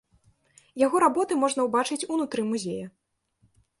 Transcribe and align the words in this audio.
Яго 0.85 1.01
работы 1.03 1.37
можна 1.43 1.61
ўбачыць 1.67 2.07
унутры 2.17 2.41
музея. 2.51 2.85